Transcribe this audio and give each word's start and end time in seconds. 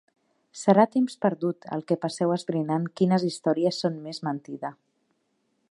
Serà 0.59 0.85
temps 0.93 1.17
perdut 1.25 1.67
el 1.77 1.83
que 1.91 1.97
passeu 2.05 2.33
esbrinant 2.37 2.87
quines 3.01 3.27
històries 3.29 3.83
són 3.85 4.03
més 4.07 4.23
mentida. 4.29 4.73